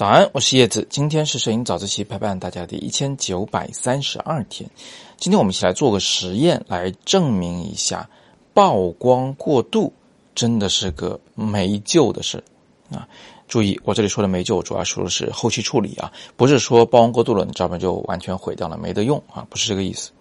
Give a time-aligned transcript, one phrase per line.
[0.00, 0.86] 早安，我是叶子。
[0.88, 4.70] 今天是摄影早自习陪伴大家的一千九百三十二天。
[5.18, 8.08] 今天我们一起来做个实验，来证明一下
[8.54, 9.92] 曝光过度
[10.34, 12.42] 真的是个没救的事
[12.90, 13.06] 啊！
[13.46, 20.12] 注意，我这里说的没救，主要说的是后期处理啊，不是说曝光过度了，你照片就完全毁掉了，没得用啊，不是这个意思。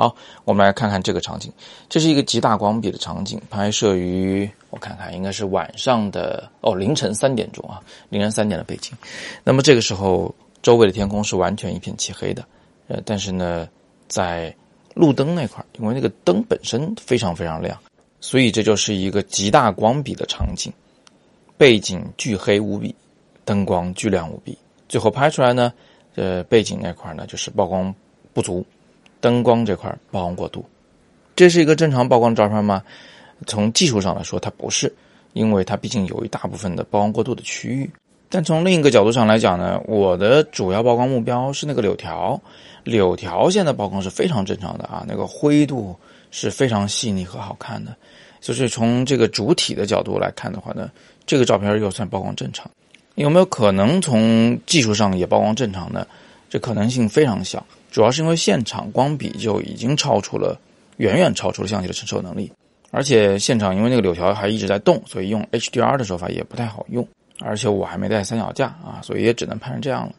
[0.00, 1.52] 好，我们来看看这个场景，
[1.90, 8.96] 这是一个极大光比的场景，拍摄于我看看，应该是晚上的哦，凌晨三点钟啊，凌晨三点的北京。
[9.44, 12.42] 那么这个时候，周围的天空是完全一片漆黑的，
[12.88, 13.68] 呃，但是呢，
[14.08, 14.56] 在
[14.94, 17.78] 路灯那块因为那个灯本身非常非常亮，
[18.22, 20.72] 所以这就是一个极大光比的场景，
[21.58, 22.94] 背景巨黑无比，
[23.44, 24.56] 灯光巨亮无比，
[24.88, 25.70] 最后拍出来呢，
[26.14, 27.94] 呃，背景那块呢就是曝光
[28.32, 28.64] 不足。
[29.20, 30.64] 灯光这块曝光过度，
[31.36, 32.82] 这是一个正常曝光照片吗？
[33.46, 34.92] 从技术上来说，它不是，
[35.32, 37.90] 因为它毕竟有一大部分的曝光过度的区域。
[38.28, 42.40] 但从另一个角度上来讲呢，我的主要曝光目标是那个柳条，
[42.84, 45.96] 柳条线的曝光是非常正常的啊，那个灰度
[46.30, 47.96] 是非常细腻和好看的。
[48.40, 50.90] 就是从这个主体的角度来看的话呢，
[51.26, 52.70] 这个照片又算曝光正常。
[53.16, 56.06] 有没有可能从技术上也曝光正常呢？
[56.48, 57.66] 这可能性非常小。
[57.90, 60.58] 主要是因为现场光比就已经超出了，
[60.98, 62.50] 远远超出了相机的承受能力，
[62.90, 67.06] 而且现场因为那个柳条还一直在动，所以用 HDR 的手法也不太好用，
[67.40, 70.12] 而且我还没带三脚架啊，所以也只能拍成这样了。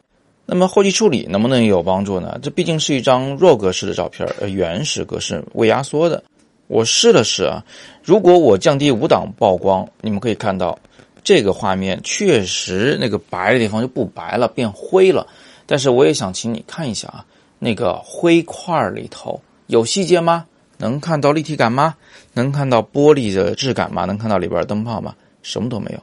[0.44, 2.38] 那么后期处理能不能有帮助呢？
[2.42, 6.22] 这毕竟是一张 RAW 格式的照片，呃，原始格式未压缩的。
[6.66, 7.64] 我试了试啊，
[8.02, 10.78] 如果我降低五档曝光，你们可以看到
[11.22, 15.26] 这个画面确实那个白的地方就不白了，变灰了。
[15.64, 17.24] 但是我也想请你看一下啊。
[17.64, 20.44] 那个灰块里头有细节吗？
[20.78, 21.94] 能看到立体感吗？
[22.32, 24.04] 能看到玻璃的质感吗？
[24.04, 25.14] 能看到里边灯泡吗？
[25.44, 26.02] 什么都没有，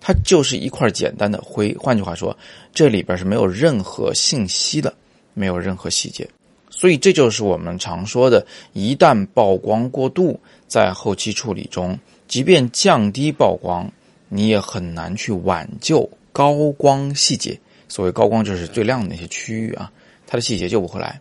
[0.00, 1.76] 它就是一块简单的灰。
[1.80, 2.36] 换句话说，
[2.72, 4.94] 这里边是没有任何信息的，
[5.34, 6.28] 没有任何细节。
[6.70, 10.38] 所以这就是我们常说的，一旦曝光过度，
[10.68, 13.90] 在后期处理中，即便降低曝光，
[14.28, 17.58] 你也很难去挽救高光细节。
[17.88, 19.90] 所谓高光，就是最亮的那些区域啊。
[20.30, 21.20] 它的细节救不回来，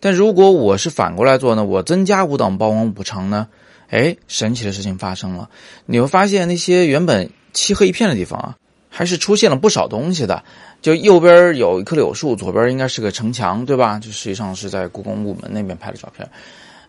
[0.00, 1.64] 但如果我是反过来做呢？
[1.64, 3.46] 我增加五档曝光补偿呢？
[3.88, 5.48] 哎，神奇的事情发生了，
[5.86, 8.56] 你会发现那些原本漆黑一片的地方啊，
[8.88, 10.42] 还是出现了不少东西的。
[10.82, 14.00] 就右边有一棵柳树，左边应该是个城墙，对吧？
[14.00, 16.28] 就实际上是在故宫午门那边拍的照片。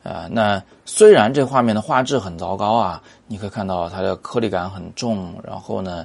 [0.02, 6.04] 呃，那虽然这画面的画质很糟糕啊，你可以看到它的颗粒感很重，然后呢，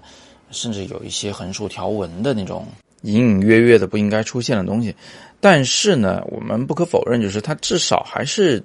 [0.50, 2.66] 甚至有一些横竖条纹的那种。
[3.04, 4.94] 隐隐约约的不应该出现的东西，
[5.40, 8.62] 但是呢，我们不可否认，就是它至少还是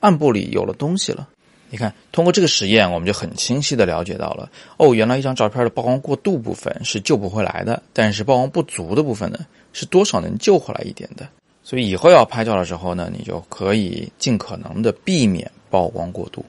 [0.00, 1.28] 暗部里有了东西了。
[1.70, 9.40] 你看，通过这个实验，我们就很清晰的了解到了，哦，原来一张照片的曝光过度部分是救不回来的，但是曝光不足的部分呢，
[9.72, 11.28] 是多少能救回来一点的。
[11.62, 16.44] 所以以后要拍照的时候呢，你就可以尽可能的避免曝光过度。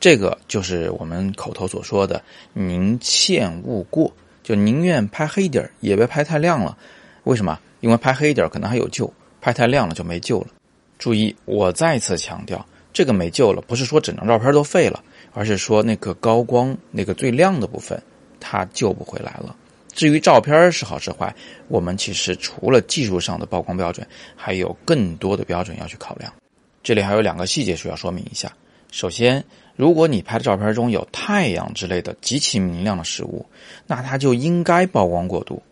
[0.00, 2.20] 这个就是我们口头所说的
[2.52, 4.12] “宁欠勿过”。
[4.42, 6.76] 就宁愿拍黑点也别拍太亮了。
[7.24, 7.58] 为什么？
[7.80, 10.48] 因为拍黑点可能还有救，拍太亮了就没救了。
[10.98, 15.02] 注意，我再次强调，这个没救了，不是说整张照片都废了，
[15.32, 18.00] 而是说那个高光、那个最亮的部分，
[18.38, 19.56] 它救不回来了。
[19.92, 21.34] 至于照片是好是坏，
[21.68, 26.32] 我们其实除了技术上的曝光标准，还有更多的标准要去考量。
[26.82, 28.50] 这里还有两个细节需要说明一下。
[28.92, 29.42] 首先，
[29.74, 33.44] 如果你拍的照片中有太阳之类的极其明亮的事物，
[33.86, 35.62] 那它就应该曝光过度，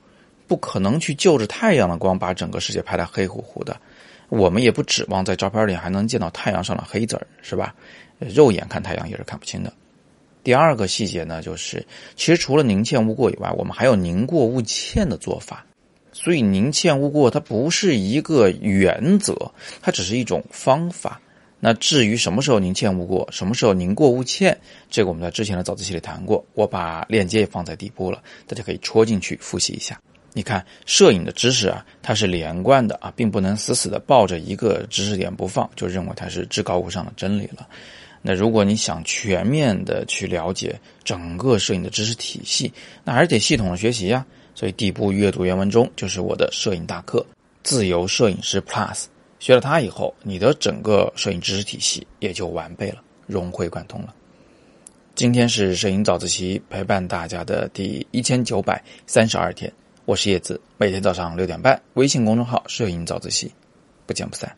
[0.49, 3.79] 不可能去就着太阳的光把整个世界拍得黑乎乎的。
[4.31, 7.75] 我们也不指望在照片里还能见到太阳上的黑子儿，是吧？
[8.19, 9.71] 肉眼看太阳也是看不清的。
[10.43, 11.87] 第二个细节呢，就是
[12.17, 15.67] 其实除了宁欠勿过以外，我们还有宁过勿欠的做法。
[16.13, 21.21] 所以宁欠勿过它不是一个原则，它只是一种方法。
[21.61, 24.59] 那至于什么时候宁欠勿过，什么时候宁过勿欠，
[24.91, 30.01] 这个我们在之前的早自习里谈过，我把链接也放在底部了，大家可以戳进去复习一下。
[30.33, 37.69] 你看，摄影的知识啊，它是连贯的啊，并不能死死的抱着一个知识点不放，就认为它是至高无上的真理了。
[38.23, 42.73] 那如果你想全面的去了解整个摄影的知识体系，
[43.05, 44.25] 那还是得系统的学习呀。
[44.55, 47.25] 所以底部阅读原文中就是我的摄影大课
[47.63, 48.95] 《自由摄影师 Plus》。
[49.41, 54.15] 学了它以后，你的整个摄影知识体系也就完备了，融会贯通了。
[55.15, 59.73] 今天是摄影早自习陪伴大家的第一千九百三十二天，
[60.05, 63.51] 我是叶子，每天早上六点半，微信公众号“摄影早自习”，
[64.07, 64.55] 不见不散。